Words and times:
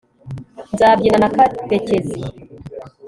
nzabyina 0.73 1.17
na 1.21 1.29
karekezi 1.35 2.19